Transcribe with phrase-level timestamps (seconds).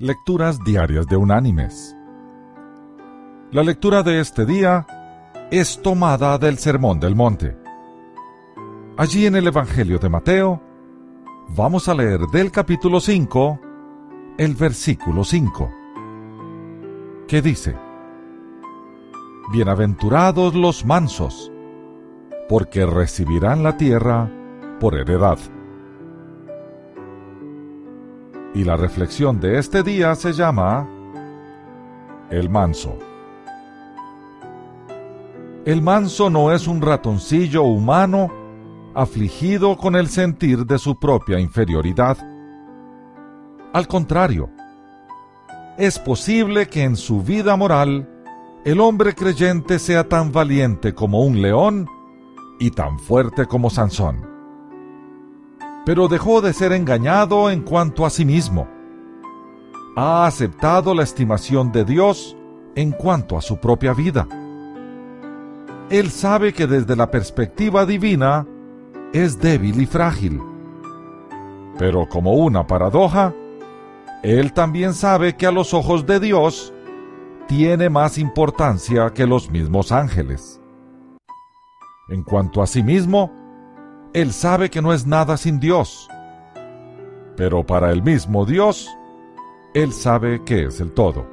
[0.00, 1.96] Lecturas Diarias de Unánimes.
[3.50, 4.86] La lectura de este día
[5.50, 7.58] es tomada del Sermón del Monte.
[8.96, 10.62] Allí en el Evangelio de Mateo,
[11.48, 13.60] vamos a leer del capítulo 5,
[14.38, 15.68] el versículo 5,
[17.26, 17.74] que dice,
[19.50, 21.50] Bienaventurados los mansos,
[22.48, 24.30] porque recibirán la tierra
[24.78, 25.40] por heredad.
[28.54, 30.88] Y la reflexión de este día se llama
[32.30, 32.98] El manso.
[35.64, 38.32] El manso no es un ratoncillo humano
[38.94, 42.16] afligido con el sentir de su propia inferioridad.
[43.72, 44.48] Al contrario,
[45.76, 48.08] es posible que en su vida moral
[48.64, 51.86] el hombre creyente sea tan valiente como un león
[52.58, 54.37] y tan fuerte como Sansón
[55.88, 58.68] pero dejó de ser engañado en cuanto a sí mismo.
[59.96, 62.36] Ha aceptado la estimación de Dios
[62.74, 64.28] en cuanto a su propia vida.
[65.88, 68.46] Él sabe que desde la perspectiva divina
[69.14, 70.42] es débil y frágil.
[71.78, 73.32] Pero como una paradoja,
[74.22, 76.74] él también sabe que a los ojos de Dios
[77.46, 80.60] tiene más importancia que los mismos ángeles.
[82.10, 83.32] En cuanto a sí mismo,
[84.14, 86.08] él sabe que no es nada sin Dios.
[87.36, 88.88] Pero para el mismo Dios,
[89.74, 91.26] Él sabe que es el todo.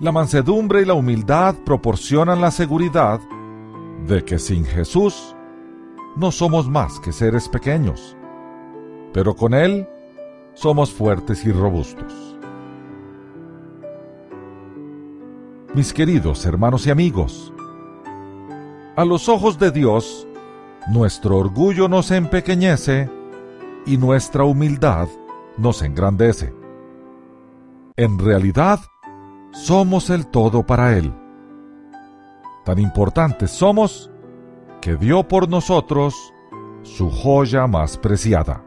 [0.00, 3.20] La mansedumbre y la humildad proporcionan la seguridad
[4.06, 5.36] de que sin Jesús
[6.16, 8.16] no somos más que seres pequeños,
[9.12, 9.88] pero con Él
[10.54, 12.12] somos fuertes y robustos.
[15.74, 17.52] Mis queridos hermanos y amigos,
[18.96, 20.26] a los ojos de Dios,
[20.88, 23.10] nuestro orgullo nos empequeñece
[23.86, 25.08] y nuestra humildad
[25.56, 26.54] nos engrandece.
[27.96, 28.80] En realidad,
[29.52, 31.12] somos el todo para Él.
[32.64, 34.10] Tan importantes somos
[34.80, 36.14] que dio por nosotros
[36.82, 38.64] su joya más preciada,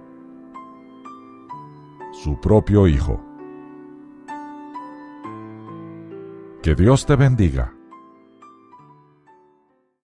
[2.12, 3.22] su propio Hijo.
[6.62, 7.75] Que Dios te bendiga.